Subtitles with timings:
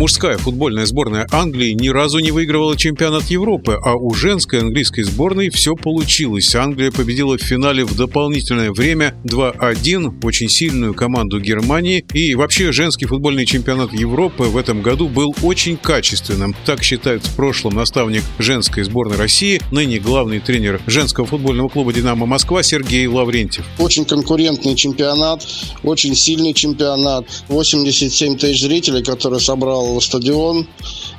[0.00, 5.50] Мужская футбольная сборная Англии ни разу не выигрывала чемпионат Европы, а у женской английской сборной
[5.50, 6.54] все получилось.
[6.54, 12.02] Англия победила в финале в дополнительное время 2-1 очень сильную команду Германии.
[12.14, 16.56] И вообще женский футбольный чемпионат Европы в этом году был очень качественным.
[16.64, 22.24] Так считает в прошлом наставник женской сборной России, ныне главный тренер женского футбольного клуба «Динамо
[22.24, 23.66] Москва» Сергей Лаврентьев.
[23.78, 25.46] Очень конкурентный чемпионат,
[25.82, 27.26] очень сильный чемпионат.
[27.48, 30.68] 87 тысяч зрителей, которые собрал стадион.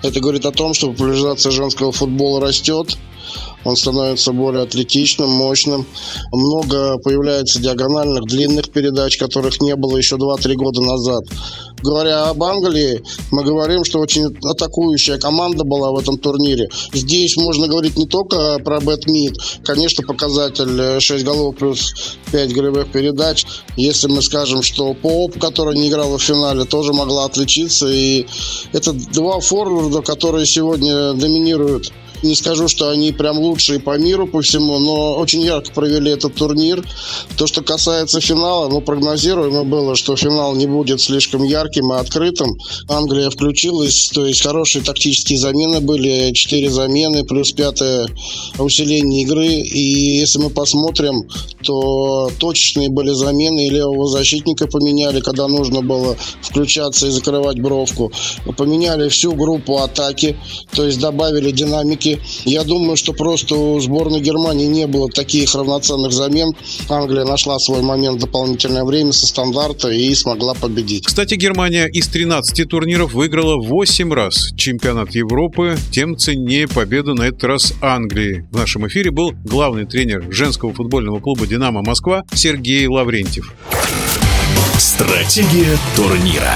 [0.03, 2.97] Это говорит о том, что популяризация женского футбола растет.
[3.63, 5.85] Он становится более атлетичным, мощным.
[6.31, 11.23] Много появляется диагональных, длинных передач, которых не было еще 2-3 года назад.
[11.83, 16.69] Говоря об Англии, мы говорим, что очень атакующая команда была в этом турнире.
[16.93, 19.37] Здесь можно говорить не только про Бэтмид.
[19.63, 23.45] Конечно, показатель 6 голов плюс 5 голевых передач.
[23.77, 27.87] Если мы скажем, что Поп, которая не играла в финале, тоже могла отличиться.
[27.87, 28.25] И
[28.73, 31.91] это два форварда, которые сегодня доминируют
[32.23, 36.35] не скажу, что они прям лучшие по миру, по всему, но очень ярко провели этот
[36.35, 36.83] турнир.
[37.37, 42.57] То, что касается финала, ну, прогнозируемо было, что финал не будет слишком ярким и открытым.
[42.87, 48.07] Англия включилась, то есть хорошие тактические замены были, четыре замены, плюс пятое
[48.57, 49.47] усиление игры.
[49.47, 51.27] И если мы посмотрим,
[51.63, 58.11] то точечные были замены, и левого защитника поменяли, когда нужно было включаться и закрывать бровку.
[58.57, 60.37] Поменяли всю группу атаки,
[60.71, 62.10] то есть добавили динамики
[62.45, 66.53] я думаю, что просто у сборной Германии не было таких равноценных замен.
[66.89, 71.05] Англия нашла свой момент дополнительное время со стандарта и смогла победить.
[71.05, 77.43] Кстати, Германия из 13 турниров выиграла 8 раз чемпионат Европы, тем ценнее победу на этот
[77.43, 78.47] раз Англии.
[78.51, 83.53] В нашем эфире был главный тренер женского футбольного клуба «Динамо Москва» Сергей Лаврентьев.
[84.77, 86.55] Стратегия турнира.